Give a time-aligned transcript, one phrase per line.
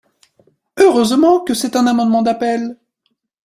[0.77, 2.79] Heureusement que c’est un amendement d’appel